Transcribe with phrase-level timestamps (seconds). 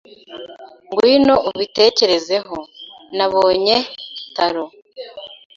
[0.89, 2.57] Ngwino ubitekerezeho,
[3.17, 3.77] Nabonye
[4.35, 4.65] Taro.